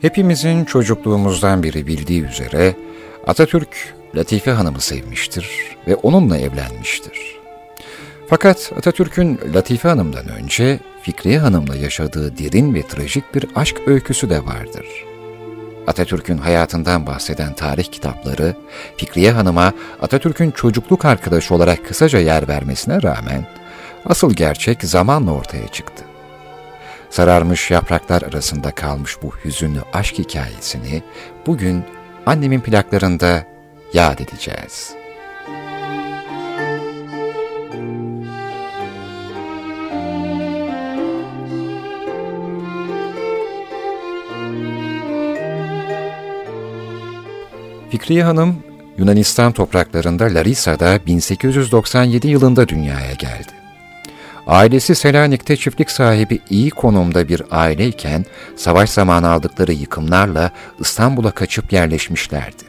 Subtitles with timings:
[0.00, 2.76] Hepimizin çocukluğumuzdan beri bildiği üzere
[3.26, 5.50] Atatürk Latife Hanım'ı sevmiştir
[5.88, 7.38] ve onunla evlenmiştir.
[8.28, 14.46] Fakat Atatürk'ün Latife Hanım'dan önce Fikriye Hanım'la yaşadığı derin ve trajik bir aşk öyküsü de
[14.46, 14.86] vardır.
[15.86, 18.56] Atatürk'ün hayatından bahseden tarih kitapları,
[18.96, 19.72] Fikriye Hanım'a
[20.02, 23.46] Atatürk'ün çocukluk arkadaşı olarak kısaca yer vermesine rağmen,
[24.04, 26.07] asıl gerçek zamanla ortaya çıktı.
[27.10, 31.02] Sararmış yapraklar arasında kalmış bu hüzünlü aşk hikayesini
[31.46, 31.84] bugün
[32.26, 33.44] annemin plaklarında
[33.94, 34.98] yad edeceğiz.
[47.90, 48.56] Fikriye Hanım,
[48.98, 53.57] Yunanistan topraklarında Larissa'da 1897 yılında dünyaya geldi.
[54.48, 58.24] Ailesi Selanik'te çiftlik sahibi iyi konumda bir aileyken,
[58.56, 62.62] savaş zamanı aldıkları yıkımlarla İstanbul'a kaçıp yerleşmişlerdi.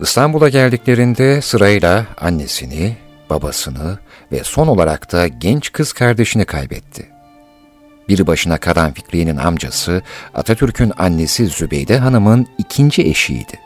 [0.00, 2.96] İstanbul'a geldiklerinde sırayla annesini,
[3.30, 3.98] babasını
[4.32, 7.06] ve son olarak da genç kız kardeşini kaybetti.
[8.08, 10.02] Bir başına kalan Fikriye'nin amcası
[10.34, 13.60] Atatürk'ün annesi Zübeyde Hanım'ın ikinci eşiydi.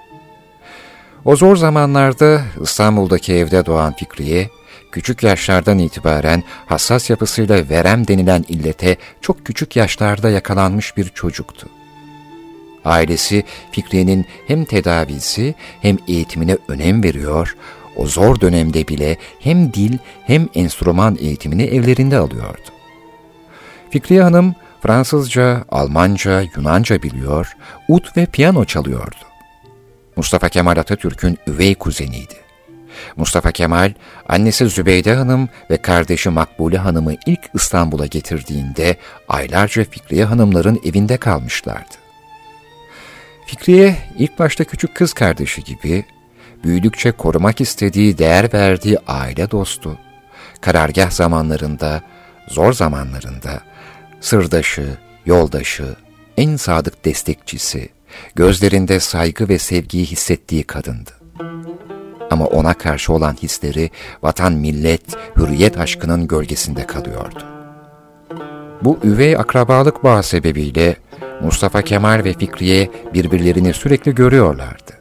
[1.25, 4.51] O zor zamanlarda İstanbul'daki evde doğan Fikriye,
[4.93, 11.69] küçük yaşlardan itibaren hassas yapısıyla verem denilen illete çok küçük yaşlarda yakalanmış bir çocuktu.
[12.85, 17.57] Ailesi Fikriye'nin hem tedavisi hem eğitimine önem veriyor,
[17.97, 22.71] o zor dönemde bile hem dil hem enstrüman eğitimini evlerinde alıyordu.
[23.91, 27.57] Fikriye Hanım Fransızca, Almanca, Yunanca biliyor,
[27.89, 29.17] ut ve piyano çalıyordu.
[30.17, 32.48] Mustafa Kemal Atatürk'ün üvey kuzeniydi.
[33.17, 33.93] Mustafa Kemal,
[34.29, 38.97] annesi Zübeyde Hanım ve kardeşi Makbule Hanım'ı ilk İstanbul'a getirdiğinde
[39.29, 41.95] aylarca Fikriye Hanımların evinde kalmışlardı.
[43.47, 46.05] Fikriye ilk başta küçük kız kardeşi gibi,
[46.65, 49.99] büyüdükçe korumak istediği, değer verdiği aile dostu,
[50.61, 52.03] karargah zamanlarında,
[52.49, 53.61] zor zamanlarında,
[54.21, 55.97] sırdaşı, yoldaşı,
[56.37, 57.89] en sadık destekçisi,
[58.35, 61.11] gözlerinde saygı ve sevgiyi hissettiği kadındı.
[62.31, 63.91] Ama ona karşı olan hisleri
[64.23, 65.03] vatan, millet,
[65.37, 67.45] hürriyet aşkının gölgesinde kalıyordu.
[68.83, 70.97] Bu üvey akrabalık bağı sebebiyle
[71.43, 74.93] Mustafa Kemal ve Fikriye birbirlerini sürekli görüyorlardı.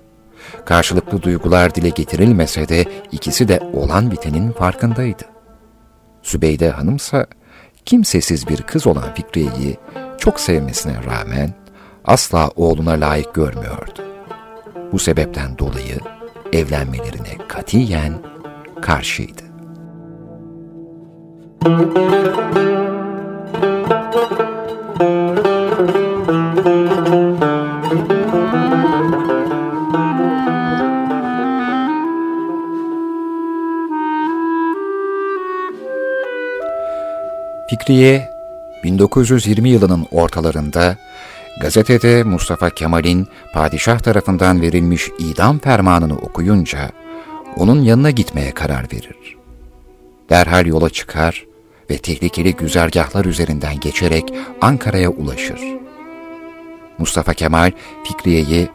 [0.66, 5.24] Karşılıklı duygular dile getirilmese de ikisi de olan bitenin farkındaydı.
[6.22, 7.26] Sübeyde Hanımsa
[7.86, 9.78] kimsesiz bir kız olan Fikriye'yi
[10.18, 11.54] çok sevmesine rağmen
[12.06, 14.02] asla oğluna layık görmüyordu.
[14.92, 15.98] Bu sebepten dolayı
[16.54, 18.14] evlenmelerine katiyen
[18.82, 19.48] karşıydı.
[37.70, 38.30] Fikriye
[38.84, 40.98] 1920 yılının ortalarında
[41.62, 46.90] gazetede Mustafa Kemal'in padişah tarafından verilmiş idam fermanını okuyunca
[47.56, 49.38] onun yanına gitmeye karar verir.
[50.30, 51.46] Derhal yola çıkar
[51.90, 55.60] ve tehlikeli güzergahlar üzerinden geçerek Ankara'ya ulaşır.
[56.98, 57.72] Mustafa Kemal
[58.04, 58.70] Fikriye'yi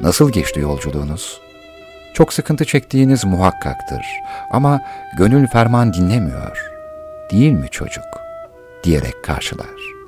[0.00, 1.40] ''Nasıl geçti yolculuğunuz?
[2.14, 4.02] Çok sıkıntı çektiğiniz muhakkaktır
[4.50, 4.80] ama
[5.18, 6.58] gönül ferman dinlemiyor.
[7.30, 8.22] Değil mi çocuk?''
[8.84, 10.01] diyerek karşılar.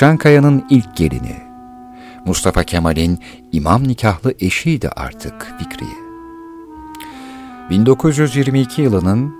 [0.00, 1.36] Çankaya'nın ilk gelini,
[2.24, 3.22] Mustafa Kemal'in
[3.52, 5.96] imam nikahlı eşiydi artık Fikriye.
[7.70, 9.34] 1922 yılının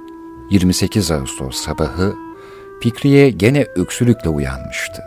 [0.50, 2.14] 28 Ağustos sabahı
[2.82, 5.02] Fikriye gene öksürükle uyanmıştı.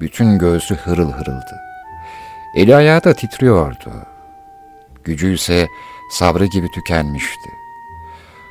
[0.00, 1.60] Bütün göğsü hırıl hırıldı.
[2.56, 3.92] Eli ayağı da titriyordu.
[5.04, 5.68] Gücü ise
[6.10, 7.50] sabrı gibi tükenmişti.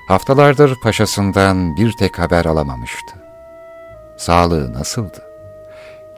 [0.07, 3.13] Haftalardır paşasından bir tek haber alamamıştı.
[4.17, 5.32] Sağlığı nasıldı?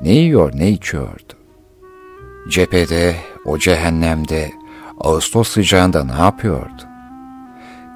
[0.02, 1.34] Ne yiyor ne içiyordu?
[2.50, 3.16] Cephede,
[3.46, 4.52] o cehennemde,
[5.00, 6.84] Ağustos sıcağında ne yapıyordu?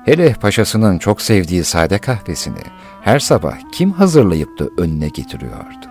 [0.05, 2.63] Hele paşasının çok sevdiği sade kahvesini
[3.01, 5.85] her sabah kim hazırlayıp da önüne getiriyordu?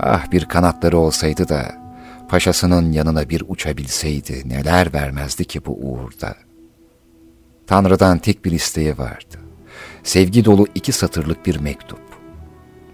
[0.00, 1.74] Ah bir kanatları olsaydı da
[2.28, 6.34] paşasının yanına bir uçabilseydi neler vermezdi ki bu uğurda.
[7.66, 9.38] Tanrı'dan tek bir isteği vardı.
[10.02, 12.00] Sevgi dolu iki satırlık bir mektup.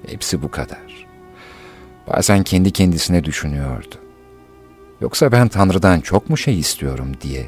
[0.06, 0.89] Hepsi bu kadar.
[2.10, 3.94] Bazen kendi kendisine düşünüyordu.
[5.00, 7.46] Yoksa ben Tanrı'dan çok mu şey istiyorum diye.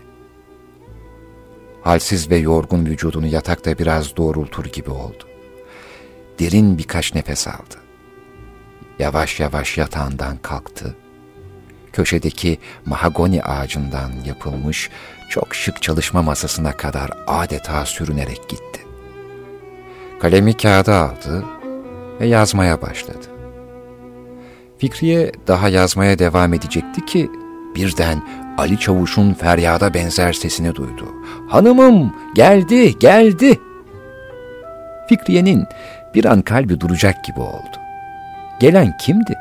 [1.83, 5.25] Halsiz ve yorgun vücudunu yatakta biraz doğrultur gibi oldu.
[6.39, 7.77] Derin birkaç nefes aldı.
[8.99, 10.97] yavaş yavaş yatağından kalktı.
[11.93, 14.91] Köşedeki mahagoni ağacından yapılmış
[15.29, 18.87] çok şık çalışma masasına kadar adeta sürünerek gitti.
[20.21, 21.45] Kalemi kağıda aldı
[22.21, 23.22] ve yazmaya başladı.
[24.83, 27.31] Fikriye daha yazmaya devam edecekti ki
[27.75, 28.23] birden
[28.59, 31.09] Ali Çavuş'un feryada benzer sesini duydu.
[31.49, 33.59] Hanımım geldi geldi.
[35.09, 35.65] Fikriye'nin
[36.15, 37.77] bir an kalbi duracak gibi oldu.
[38.61, 39.35] Gelen kimdi?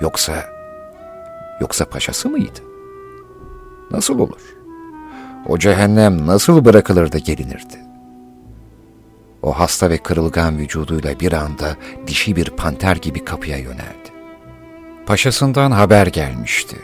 [0.00, 0.44] Yoksa,
[1.60, 2.60] yoksa paşası mıydı?
[3.90, 4.56] Nasıl olur?
[5.46, 7.78] O cehennem nasıl bırakılır da gelinirdi?
[9.42, 11.76] O hasta ve kırılgan vücuduyla bir anda
[12.06, 13.99] dişi bir panter gibi kapıya yöneldi.
[15.10, 16.76] Paşasından haber gelmişti.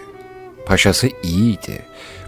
[0.67, 1.82] Paşası iyiydi.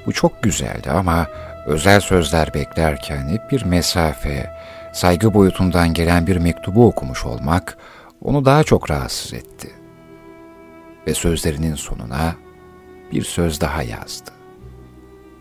[0.07, 1.27] Bu çok güzeldi ama
[1.67, 4.51] özel sözler beklerken hep bir mesafe,
[4.93, 7.79] saygı boyutundan gelen bir mektubu okumuş olmak
[8.23, 9.71] onu daha çok rahatsız etti.
[11.07, 12.35] Ve sözlerinin sonuna
[13.13, 14.31] bir söz daha yazdı.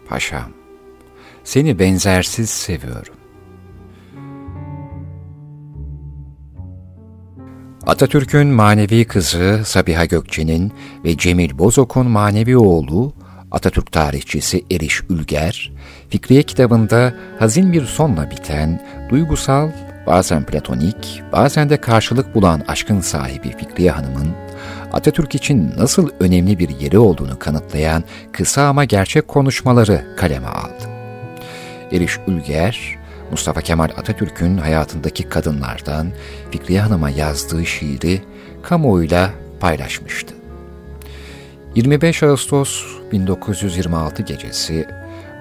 [0.10, 0.52] Paşam,
[1.44, 3.17] seni benzersiz seviyorum.
[7.88, 10.72] Atatürk'ün manevi kızı Sabiha Gökçe'nin
[11.06, 13.14] ve Cemil Bozok'un manevi oğlu
[13.52, 15.72] Atatürk tarihçisi Eriş Ülger,
[16.10, 19.70] Fikriye kitabında hazin bir sonla biten, duygusal,
[20.08, 24.28] bazen platonik, bazen de karşılık bulan aşkın sahibi Fikriye Hanım'ın,
[24.94, 30.90] Atatürk için nasıl önemli bir yeri olduğunu kanıtlayan kısa ama gerçek konuşmaları kaleme aldı.
[31.92, 32.98] Eriş Ülger,
[33.32, 36.12] Mustafa Kemal Atatürk'ün hayatındaki kadınlardan
[36.52, 38.22] Fikriye Hanım'a yazdığı şiiri
[38.64, 40.34] kamuoyuyla paylaşmıştı.
[41.76, 44.88] 25 Ağustos 1926 gecesi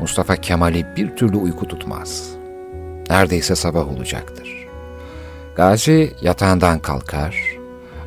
[0.01, 2.31] Mustafa Kemal'i bir türlü uyku tutmaz.
[3.11, 4.69] Neredeyse sabah olacaktır.
[5.57, 7.57] Gazi yatağından kalkar,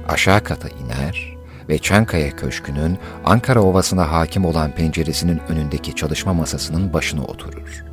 [0.07, 1.37] aşağı kata iner
[1.69, 7.88] ve Çankaya Köşkü'nün Ankara Ovası'na hakim olan penceresinin önündeki çalışma masasının başına oturur.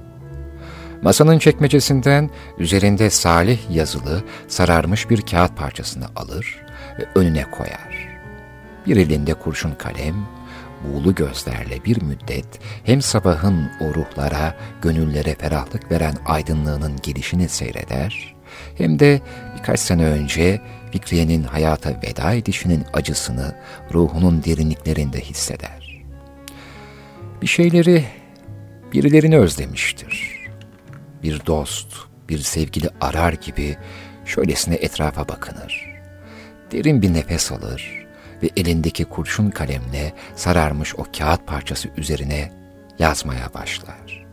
[1.06, 6.58] Masanın çekmecesinden üzerinde Salih yazılı sararmış bir kağıt parçasını alır
[6.98, 8.20] ve önüne koyar.
[8.86, 10.26] Bir elinde kurşun kalem,
[10.84, 12.46] buğulu gözlerle bir müddet
[12.84, 18.34] hem sabahın o ruhlara, gönüllere ferahlık veren aydınlığının gelişini seyreder,
[18.78, 19.20] hem de
[19.58, 20.60] birkaç sene önce
[20.92, 23.54] Fikriye'nin hayata veda edişinin acısını
[23.94, 26.02] ruhunun derinliklerinde hisseder.
[27.42, 28.04] Bir şeyleri,
[28.92, 30.35] birilerini özlemiştir
[31.26, 31.86] bir dost,
[32.28, 33.76] bir sevgili arar gibi
[34.24, 35.86] şöylesine etrafa bakınır.
[36.72, 38.06] Derin bir nefes alır
[38.42, 42.52] ve elindeki kurşun kalemle sararmış o kağıt parçası üzerine
[42.98, 44.26] yazmaya başlar.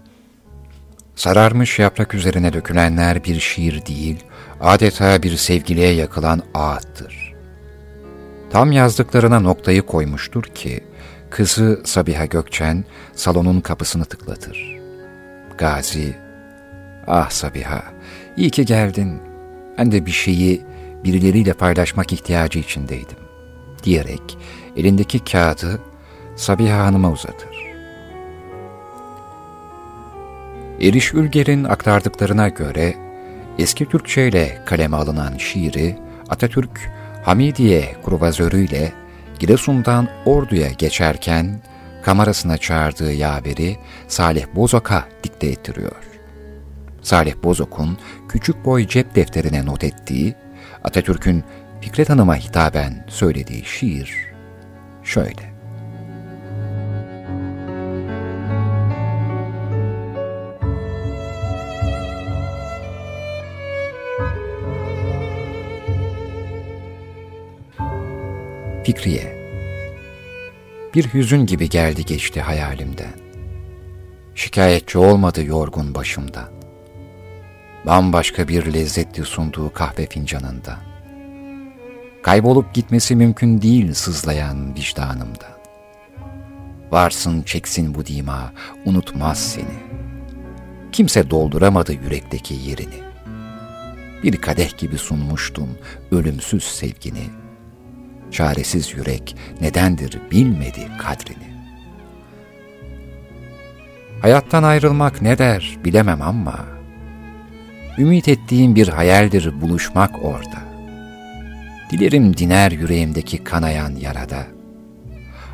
[1.16, 4.24] Sararmış yaprak üzerine dökülenler bir şiir değil,
[4.62, 7.34] adeta bir sevgiliye yakılan ağıttır.
[8.51, 10.84] Tam yazdıklarına noktayı koymuştur ki,
[11.30, 12.86] kızı Sabiha Gökçen
[13.16, 14.78] salonun kapısını tıklatır.
[15.57, 16.23] Gazi
[17.08, 17.84] Ah Sabiha,
[18.38, 19.22] iyi ki geldin.
[19.78, 20.62] Ben de bir şeyi
[21.04, 23.18] birileriyle paylaşmak ihtiyacı içindeydim.
[23.84, 24.38] Diyerek
[24.78, 25.82] elindeki kağıdı
[26.36, 27.64] Sabiha Hanım'a uzatır.
[30.82, 32.96] Eriş Ülger'in aktardıklarına göre
[33.60, 35.98] eski Türkçe ile kaleme alınan şiiri
[36.30, 36.92] Atatürk
[37.24, 38.94] Hamidiye kruvazörüyle
[39.40, 41.62] Giresun'dan Ordu'ya geçerken
[42.02, 46.13] kamerasına çağırdığı yaveri Salih Bozok'a dikte ettiriyor.
[47.04, 47.98] Salih Bozok'un
[48.30, 50.36] küçük boy cep defterine not ettiği,
[50.83, 51.44] Atatürk'ün
[51.81, 54.16] Fikret Hanım'a hitaben söylediği şiir
[55.04, 55.54] şöyle.
[68.83, 69.44] Fikriye
[70.95, 73.14] Bir hüzün gibi geldi geçti hayalimden.
[74.36, 76.63] Şikayetçi olmadı yorgun başımdan
[77.85, 80.78] bambaşka bir lezzetli sunduğu kahve fincanında.
[82.21, 85.59] Kaybolup gitmesi mümkün değil sızlayan vicdanımda.
[86.92, 88.54] Varsın çeksin bu dima,
[88.85, 90.04] unutmaz seni.
[90.92, 93.04] Kimse dolduramadı yürekteki yerini.
[94.23, 95.69] Bir kadeh gibi sunmuştun
[96.11, 97.30] ölümsüz sevgini.
[98.31, 101.54] Çaresiz yürek nedendir bilmedi kadrini.
[104.21, 106.66] Hayattan ayrılmak ne der bilemem ama
[107.97, 110.64] Ümit ettiğim bir hayaldir buluşmak orada.
[111.90, 114.44] Dilerim diner yüreğimdeki kanayan yarada.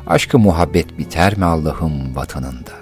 [0.06, 2.72] Aşkı muhabbet biter mi Allah'ım vatanında?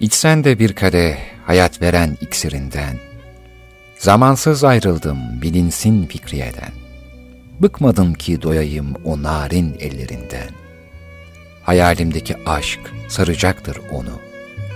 [0.00, 1.16] İçsen de bir kadeh
[1.46, 2.96] hayat veren iksirinden,
[3.98, 6.72] Zamansız ayrıldım bilinsin Fikriye'den.
[7.60, 10.48] bıkmadım ki doyayım o narin ellerinden.
[11.62, 14.20] Hayalimdeki aşk saracaktır onu,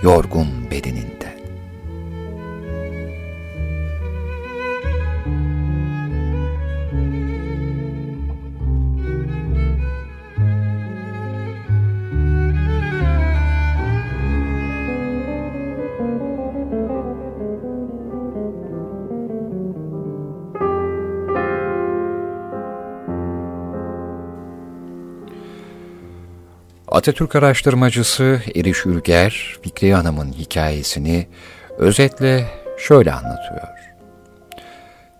[0.03, 1.30] yorgun bedeninden.
[26.91, 31.27] Atatürk araştırmacısı Eriş Ülger, Fikriye Hanım'ın hikayesini
[31.77, 33.67] özetle şöyle anlatıyor.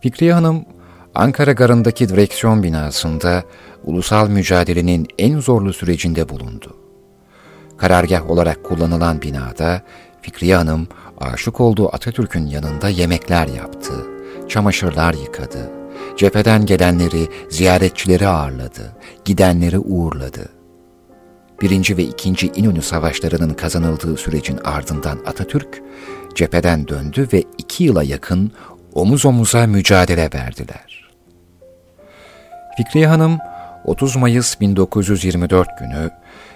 [0.01, 0.65] Fikriye Hanım,
[1.15, 3.43] Ankara Garı'ndaki direksiyon binasında
[3.83, 6.77] ulusal mücadelenin en zorlu sürecinde bulundu.
[7.77, 9.81] Karargah olarak kullanılan binada
[10.21, 10.87] Fikriye Hanım
[11.19, 13.93] aşık olduğu Atatürk'ün yanında yemekler yaptı,
[14.49, 15.71] çamaşırlar yıkadı,
[16.17, 20.60] cepheden gelenleri, ziyaretçileri ağırladı, gidenleri uğurladı.''
[21.61, 25.81] Birinci ve ikinci İnönü Savaşları'nın kazanıldığı sürecin ardından Atatürk,
[26.35, 28.51] cepheden döndü ve iki yıla yakın
[28.93, 31.11] omuz omuza mücadele verdiler.
[32.77, 33.37] Fikriye Hanım,
[33.85, 36.11] 30 Mayıs 1924 günü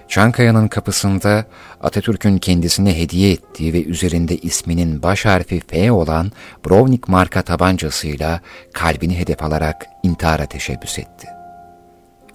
[0.08, 1.46] Çankaya'nın kapısında
[1.82, 6.32] Atatürk'ün kendisine hediye ettiği ve üzerinde isminin baş harfi F olan
[6.66, 8.42] Browning marka tabancasıyla
[8.74, 11.35] kalbini hedef alarak intihara teşebbüs etti.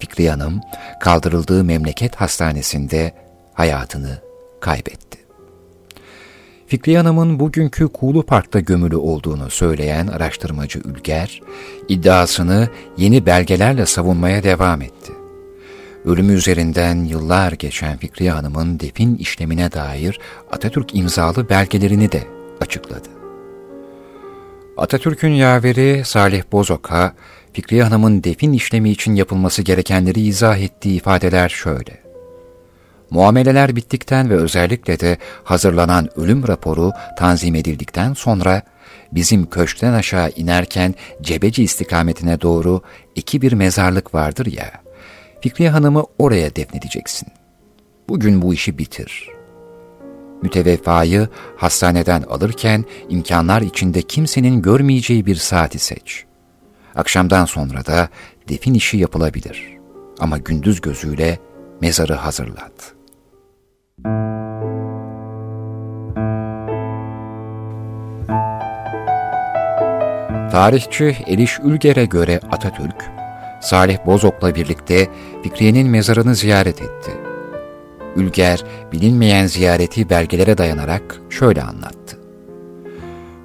[0.01, 0.61] Fikriye Hanım
[0.99, 3.13] kaldırıldığı memleket hastanesinde
[3.53, 4.21] hayatını
[4.59, 5.17] kaybetti.
[6.67, 11.41] Fikriye Hanım'ın bugünkü Kuğulu Park'ta gömülü olduğunu söyleyen araştırmacı Ülger,
[11.87, 15.13] iddiasını yeni belgelerle savunmaya devam etti.
[16.05, 20.19] Ölümü üzerinden yıllar geçen Fikriye Hanım'ın defin işlemine dair
[20.51, 22.23] Atatürk imzalı belgelerini de
[22.61, 23.20] açıkladı.
[24.81, 27.13] Atatürk'ün yaveri Salih Bozok'a
[27.53, 32.01] Fikriye Hanım'ın defin işlemi için yapılması gerekenleri izah ettiği ifadeler şöyle.
[33.09, 38.61] Muameleler bittikten ve özellikle de hazırlanan ölüm raporu tanzim edildikten sonra
[39.11, 42.81] bizim köşkten aşağı inerken Cebeci istikametine doğru
[43.15, 44.71] iki bir mezarlık vardır ya,
[45.41, 47.27] Fikriye Hanım'ı oraya defnedeceksin.
[48.09, 49.40] Bugün bu işi bitir.
[50.41, 56.31] Müteveffayı hastaneden alırken imkanlar içinde kimsenin görmeyeceği bir saati seç.''
[56.95, 58.09] Akşamdan sonra da
[58.49, 59.77] defin işi yapılabilir.
[60.19, 61.39] Ama gündüz gözüyle
[61.81, 62.93] mezarı hazırlat.
[70.51, 73.11] Tarihçi Eliş Ülger'e göre Atatürk,
[73.61, 75.07] Salih Bozok'la birlikte
[75.43, 77.30] Fikriye'nin mezarını ziyaret etti.
[78.15, 82.17] Ülger, bilinmeyen ziyareti belgelere dayanarak şöyle anlattı.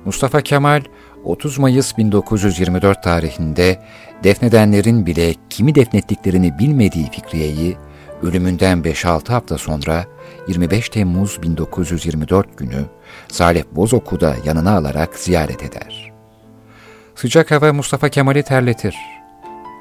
[0.04, 0.82] Mustafa Kemal,
[1.24, 3.82] 30 Mayıs 1924 tarihinde
[4.24, 7.76] defnedenlerin bile kimi defnettiklerini bilmediği Fikriye'yi
[8.22, 10.04] ölümünden 5-6 hafta sonra
[10.48, 12.84] 25 Temmuz 1924 günü
[13.28, 16.12] Salih Bozok'u da yanına alarak ziyaret eder.
[17.14, 18.96] Sıcak hava Mustafa Kemal'i terletir.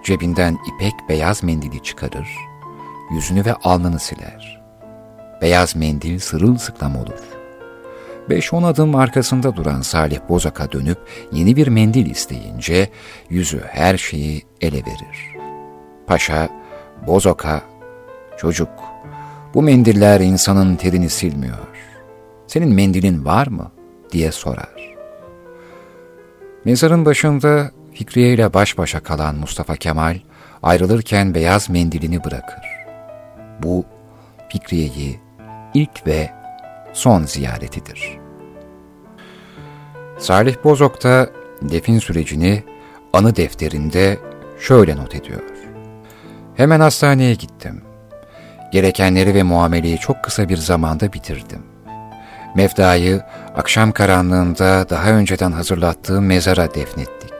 [0.04, 2.28] Cebinden ipek beyaz mendili çıkarır,
[3.12, 4.65] yüzünü ve alnını siler.
[5.42, 7.20] Beyaz mendil sırılsıklam olur.
[8.30, 10.98] Beş on adım arkasında duran Salih Bozak'a dönüp
[11.32, 12.90] yeni bir mendil isteyince
[13.30, 15.36] yüzü her şeyi ele verir.
[16.08, 16.50] Paşa,
[17.08, 17.62] Bozok'a,
[18.38, 18.70] çocuk,
[19.54, 21.68] bu mendiller insanın terini silmiyor.
[22.48, 23.72] Senin mendilin var mı?
[24.12, 24.96] diye sorar.
[26.66, 30.18] Mezarın başında Fikriye ile baş başa kalan Mustafa Kemal
[30.64, 32.66] ayrılırken beyaz mendilini bırakır.
[33.64, 33.86] Bu
[34.50, 35.25] Fikriye'yi
[35.76, 36.30] ilk ve
[36.94, 38.18] son ziyaretidir.
[40.20, 41.30] Salih Bozok da
[41.62, 42.64] defin sürecini
[43.14, 44.20] anı defterinde
[44.60, 45.42] şöyle not ediyor.
[46.56, 47.82] Hemen hastaneye gittim.
[48.72, 51.64] Gerekenleri ve muameleyi çok kısa bir zamanda bitirdim.
[52.56, 53.22] Mevda'yı
[53.56, 57.34] akşam karanlığında daha önceden hazırlattığım mezara defnettik.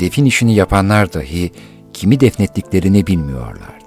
[0.00, 1.52] Defin işini yapanlar dahi
[1.92, 3.79] kimi defnettiklerini bilmiyorlar.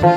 [0.00, 0.14] Eriş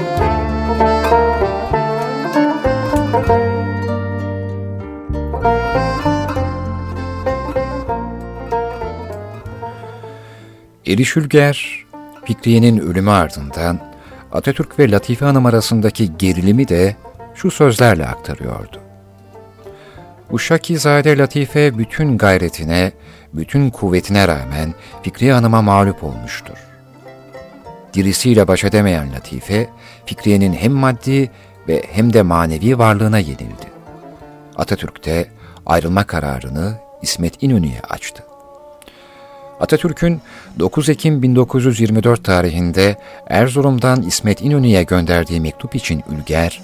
[11.17, 11.85] Ülger,
[12.25, 13.79] Fikriye'nin ölümü ardından
[14.31, 16.95] Atatürk ve Latife Hanım arasındaki gerilimi de
[17.35, 18.79] şu sözlerle aktarıyordu.
[20.31, 22.91] Uşakizade Latife bütün gayretine,
[23.33, 26.72] bütün kuvvetine rağmen Fikriye Hanım'a mağlup olmuştur.
[27.93, 29.69] Dirisiyle baş edemeyen Latife,
[30.05, 31.31] Fikriye'nin hem maddi
[31.67, 33.73] ve hem de manevi varlığına yenildi.
[34.55, 35.27] Atatürk de
[35.65, 38.23] ayrılma kararını İsmet İnönü'ye açtı.
[39.59, 40.21] Atatürk'ün
[40.59, 42.97] 9 Ekim 1924 tarihinde
[43.27, 46.61] Erzurum'dan İsmet İnönü'ye gönderdiği mektup için Ülger,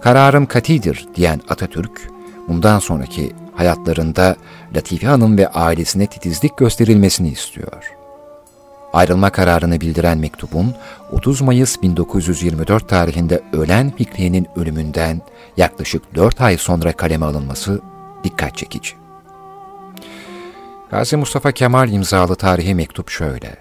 [0.00, 2.10] kararım katidir diyen Atatürk,
[2.48, 4.36] bundan sonraki hayatlarında
[4.74, 7.97] Latife Hanım ve ailesine titizlik gösterilmesini istiyor.
[8.92, 10.74] Ayrılma kararını bildiren mektubun
[11.12, 15.20] 30 Mayıs 1924 tarihinde ölen Fikriye'nin ölümünden
[15.56, 17.80] yaklaşık 4 ay sonra kaleme alınması
[18.24, 18.94] dikkat çekici.
[20.90, 23.56] Gazi Mustafa Kemal imzalı tarihi mektup şöyle.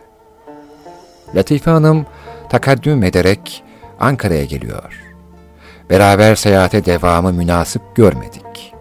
[1.36, 2.06] Latife Hanım
[2.50, 3.64] takaddüm ederek
[4.00, 5.04] Ankara'ya geliyor.
[5.90, 8.74] Beraber seyahate devamı münasip görmedik.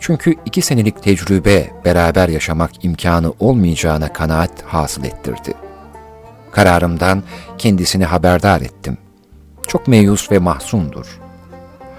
[0.00, 5.67] Çünkü iki senelik tecrübe beraber yaşamak imkanı olmayacağına kanaat hasıl ettirdi.
[6.58, 7.22] Kararımdan
[7.58, 8.98] kendisini haberdar ettim.
[9.68, 11.20] Çok meyus ve mahzundur.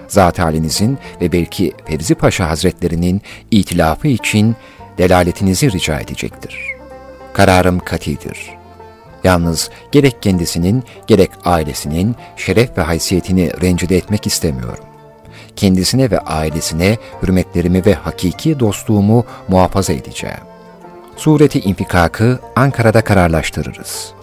[0.07, 4.55] Zat halinizin ve belki Fevzi Paşa Hazretlerinin itilafı için
[4.97, 6.57] delaletinizi rica edecektir.
[7.33, 8.49] Kararım katidir.
[9.23, 14.85] Yalnız gerek kendisinin gerek ailesinin şeref ve haysiyetini rencide etmek istemiyorum.
[15.55, 20.43] Kendisine ve ailesine hürmetlerimi ve hakiki dostluğumu muhafaza edeceğim.
[21.17, 24.18] Sureti infikakı Ankara'da kararlaştırırız.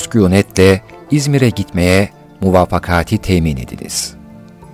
[0.00, 4.14] Sükunetle İzmir'e gitmeye muvafakati temin ediniz.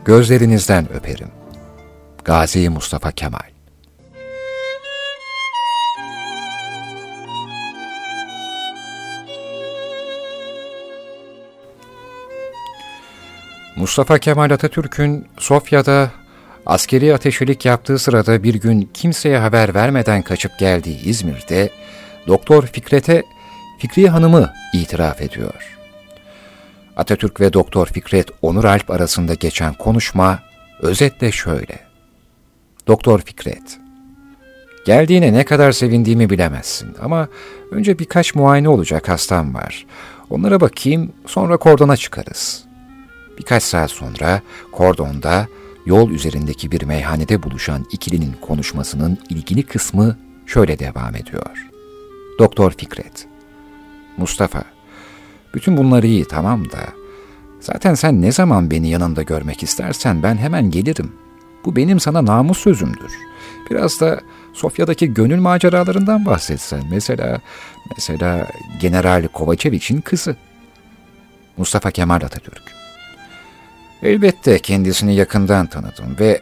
[0.04, 1.28] Gözlerinizden öperim.
[2.24, 3.38] Gazi Mustafa Kemal
[13.76, 16.10] Mustafa Kemal Atatürk'ün Sofya'da
[16.66, 21.70] askeri ateşelik yaptığı sırada bir gün kimseye haber vermeden kaçıp geldiği İzmir'de
[22.26, 23.22] Doktor Fikret'e
[23.78, 25.76] Fikriye Hanım'ı itiraf ediyor.
[26.96, 30.38] Atatürk ve Doktor Fikret Onur Alp arasında geçen konuşma
[30.80, 31.78] özetle şöyle.
[32.86, 33.78] Doktor Fikret,
[34.86, 37.28] geldiğine ne kadar sevindiğimi bilemezsin ama
[37.70, 39.86] önce birkaç muayene olacak hastam var.
[40.30, 42.64] Onlara bakayım sonra kordona çıkarız.
[43.38, 44.40] Birkaç saat sonra
[44.72, 45.48] kordonda
[45.86, 51.66] yol üzerindeki bir meyhanede buluşan ikilinin konuşmasının ilgili kısmı şöyle devam ediyor.
[52.38, 53.26] Doktor Fikret,
[54.16, 54.64] Mustafa,
[55.54, 56.78] bütün bunlar iyi tamam da,
[57.60, 61.12] zaten sen ne zaman beni yanında görmek istersen ben hemen gelirim.
[61.64, 63.12] Bu benim sana namus sözümdür.
[63.70, 64.20] Biraz da
[64.52, 66.82] Sofya'daki gönül maceralarından bahsetsen.
[66.90, 67.40] Mesela,
[67.96, 68.46] mesela
[68.80, 70.36] General Kovaçeviç'in kızı.
[71.56, 72.62] Mustafa Kemal Atatürk.
[74.02, 76.40] Elbette kendisini yakından tanıdım ve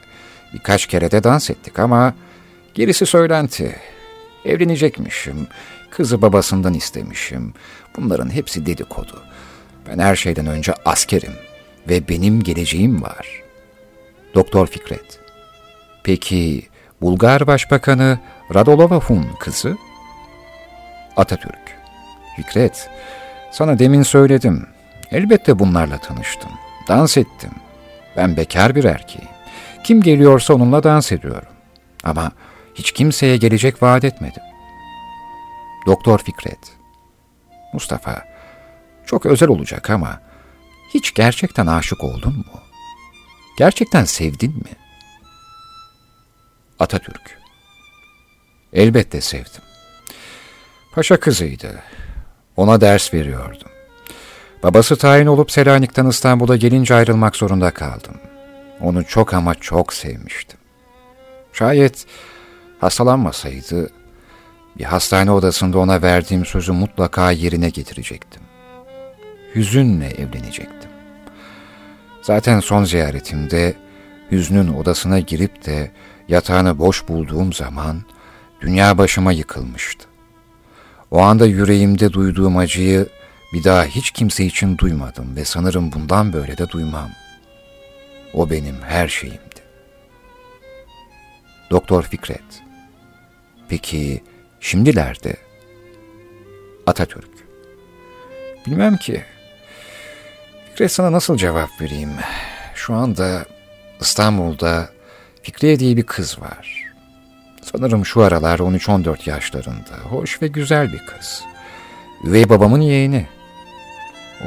[0.55, 2.15] birkaç kere de dans ettik ama
[2.75, 3.77] gerisi söylenti.
[4.45, 5.47] Evlenecekmişim,
[5.91, 7.55] kızı babasından istemişim.
[7.97, 9.23] Bunların hepsi dedikodu.
[9.89, 11.33] Ben her şeyden önce askerim
[11.89, 13.43] ve benim geleceğim var.
[14.35, 15.21] Doktor Fikret.
[16.03, 16.69] Peki
[17.01, 18.19] Bulgar Başbakanı
[18.55, 19.77] Radolovov'un kızı?
[21.17, 21.77] Atatürk.
[22.37, 22.91] Fikret,
[23.53, 24.67] sana demin söyledim.
[25.11, 26.51] Elbette bunlarla tanıştım.
[26.89, 27.51] Dans ettim.
[28.17, 29.29] Ben bekar bir erkeğim.
[29.85, 31.49] Kim geliyorsa onunla dans ediyorum.
[32.05, 32.33] Ama
[32.75, 34.43] hiç kimseye gelecek vaat etmedim.
[35.87, 36.59] Doktor Fikret.
[37.73, 38.25] Mustafa,
[39.07, 40.21] çok özel olacak ama
[40.95, 42.61] hiç gerçekten aşık oldun mu?
[43.59, 44.77] Gerçekten sevdin mi?
[46.79, 47.39] Atatürk.
[48.73, 49.63] Elbette sevdim.
[50.93, 51.83] Paşa kızıydı.
[52.57, 53.69] Ona ders veriyordum.
[54.63, 58.15] Babası tayin olup Selanik'ten İstanbul'a gelince ayrılmak zorunda kaldım.
[58.81, 60.59] Onu çok ama çok sevmiştim.
[61.53, 62.07] Şayet
[62.85, 63.91] hastalanmasaydı,
[64.79, 68.43] bir hastane odasında ona verdiğim sözü mutlaka yerine getirecektim.
[69.55, 70.91] Hüzünle evlenecektim.
[72.23, 73.75] Zaten son ziyaretimde
[74.31, 75.91] Hüznün odasına girip de
[76.29, 78.03] yatağını boş bulduğum zaman
[78.61, 80.07] dünya başıma yıkılmıştı.
[81.11, 83.07] O anda yüreğimde duyduğum acıyı
[83.53, 87.11] bir daha hiç kimse için duymadım ve sanırım bundan böyle de duymam.
[88.35, 89.65] O benim her şeyimdi.
[91.71, 92.64] Doktor Fikret.
[93.69, 94.23] Peki
[94.61, 95.37] şimdilerde?
[96.87, 97.31] Atatürk.
[98.67, 99.23] Bilmem ki.
[100.71, 102.11] Fikret sana nasıl cevap vereyim?
[102.75, 103.45] Şu anda
[104.01, 104.89] İstanbul'da
[105.43, 106.85] Fikriye diye bir kız var.
[107.63, 109.97] Sanırım şu aralar 13-14 yaşlarında.
[110.05, 111.45] Hoş ve güzel bir kız.
[112.25, 113.27] Üvey babamın yeğeni.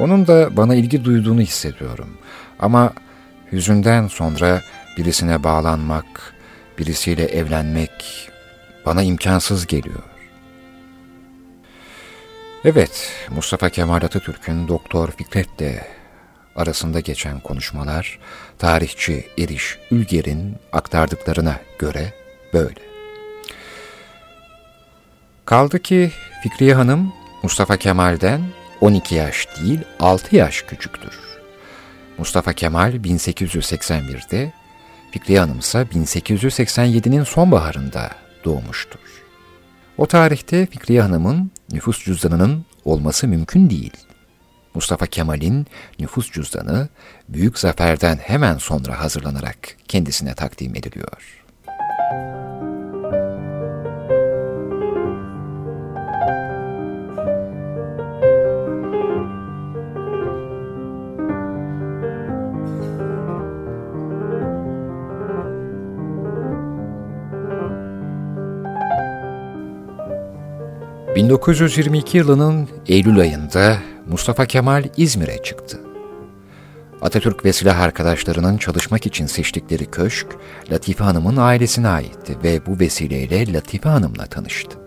[0.00, 2.18] Onun da bana ilgi duyduğunu hissediyorum.
[2.58, 2.92] Ama
[3.52, 4.62] hüzünden sonra
[4.96, 6.34] birisine bağlanmak,
[6.78, 7.90] birisiyle evlenmek
[8.88, 10.02] bana imkansız geliyor.
[12.64, 15.82] Evet, Mustafa Kemal Atatürk'ün Doktor Fikret'le
[16.56, 18.18] arasında geçen konuşmalar,
[18.58, 22.14] tarihçi Eriş Ülger'in aktardıklarına göre
[22.52, 22.80] böyle.
[25.44, 28.40] Kaldı ki Fikriye Hanım Mustafa Kemal'den
[28.80, 31.18] 12 yaş değil 6 yaş küçüktür.
[32.18, 34.52] Mustafa Kemal 1881'de,
[35.10, 38.98] Fikriye Hanım ise 1887'nin sonbaharında doğmuştur.
[39.98, 43.96] O tarihte Fikriye Hanım'ın nüfus cüzdanının olması mümkün değil.
[44.74, 45.66] Mustafa Kemal'in
[45.98, 46.88] nüfus cüzdanı
[47.28, 51.44] büyük zaferden hemen sonra hazırlanarak kendisine takdim ediliyor.
[71.18, 75.80] 1922 yılının Eylül ayında Mustafa Kemal İzmir'e çıktı.
[77.02, 80.26] Atatürk ve silah arkadaşlarının çalışmak için seçtikleri köşk,
[80.72, 84.78] Latife Hanım'ın ailesine aitti ve bu vesileyle Latife Hanım'la tanıştı.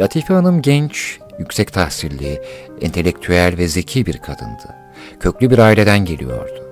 [0.00, 2.42] Latife Hanım genç, yüksek tahsilli,
[2.80, 4.74] entelektüel ve zeki bir kadındı.
[5.20, 6.62] Köklü bir aileden geliyordu.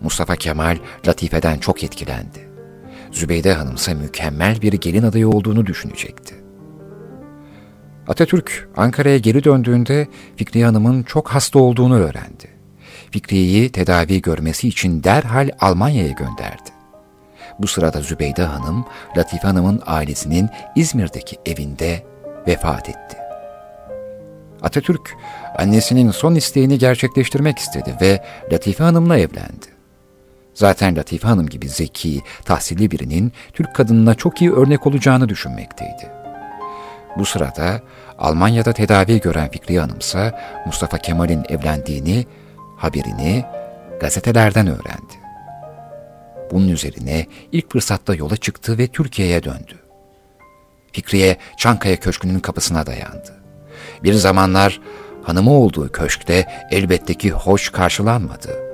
[0.00, 2.48] Mustafa Kemal Latife'den çok etkilendi.
[3.12, 6.41] Zübeyde Hanım ise mükemmel bir gelin adayı olduğunu düşünecekti.
[8.12, 12.48] Atatürk Ankara'ya geri döndüğünde Fikriye Hanım'ın çok hasta olduğunu öğrendi.
[13.10, 16.70] Fikriye'yi tedavi görmesi için derhal Almanya'ya gönderdi.
[17.58, 18.84] Bu sırada Zübeyde Hanım,
[19.16, 22.06] Latife Hanım'ın ailesinin İzmir'deki evinde
[22.48, 23.16] vefat etti.
[24.62, 25.16] Atatürk,
[25.58, 29.66] annesinin son isteğini gerçekleştirmek istedi ve Latife Hanım'la evlendi.
[30.54, 36.21] Zaten Latife Hanım gibi zeki, tahsilli birinin Türk kadınına çok iyi örnek olacağını düşünmekteydi.
[37.16, 37.80] Bu sırada
[38.18, 40.34] Almanya'da tedavi gören Fikriye Hanım ise
[40.66, 42.26] Mustafa Kemal'in evlendiğini,
[42.76, 43.44] haberini
[44.00, 45.22] gazetelerden öğrendi.
[46.52, 49.78] Bunun üzerine ilk fırsatta yola çıktı ve Türkiye'ye döndü.
[50.92, 53.42] Fikriye Çankaya Köşkü'nün kapısına dayandı.
[54.02, 54.80] Bir zamanlar
[55.22, 58.71] hanımı olduğu köşkte elbette ki hoş karşılanmadı.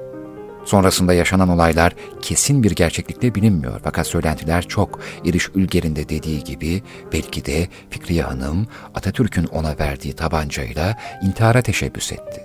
[0.68, 5.00] Sonrasında yaşanan olaylar kesin bir gerçeklikle bilinmiyor fakat söylentiler çok.
[5.24, 12.12] İriş Ülger'in de dediği gibi belki de Fikriye Hanım Atatürk'ün ona verdiği tabancayla intihara teşebbüs
[12.12, 12.42] etti.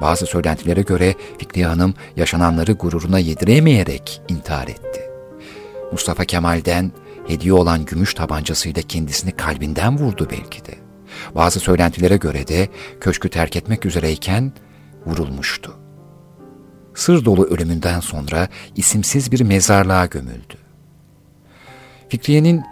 [0.00, 5.00] Bazı söylentilere göre Fikriye Hanım yaşananları gururuna yediremeyerek intihar etti.
[5.92, 6.92] Mustafa Kemal'den
[7.26, 10.74] hediye olan gümüş tabancasıyla kendisini kalbinden vurdu belki de.
[11.34, 12.68] Bazı söylentilere göre de
[13.00, 14.52] köşkü terk etmek üzereyken
[15.06, 15.79] vurulmuştu
[17.00, 20.56] sır dolu ölümünden sonra isimsiz bir mezarlığa gömüldü.
[22.08, 22.64] Fikriye'nin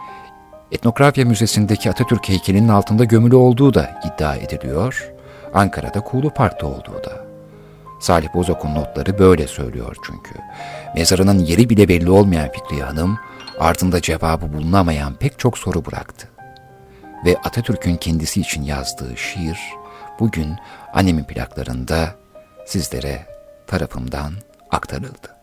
[0.72, 5.12] Etnografya Müzesi'ndeki Atatürk heykelinin altında gömülü olduğu da iddia ediliyor,
[5.54, 7.26] Ankara'da Kuğulu Park'ta olduğu da.
[8.00, 10.34] Salih Bozok'un notları böyle söylüyor çünkü.
[10.94, 13.18] Mezarının yeri bile belli olmayan Fikriye Hanım,
[13.60, 16.28] ardında cevabı bulunamayan pek çok soru bıraktı.
[17.24, 19.58] Ve Atatürk'ün kendisi için yazdığı şiir,
[20.20, 20.56] bugün
[20.94, 22.14] annemin plaklarında
[22.66, 23.37] sizlere
[23.68, 24.32] tarafımdan
[24.70, 25.38] aktarıldı.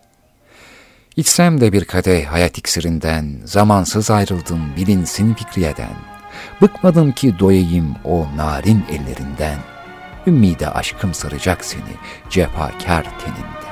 [1.16, 5.96] İçsem de bir kadeh hayat iksirinden, zamansız ayrıldım bilinsin fikriyeden.
[6.62, 9.60] Bıkmadım ki doyayım o narin ellerinden.
[10.28, 11.96] Ümmide aşkım saracak seni
[12.30, 13.65] cefakar teninden.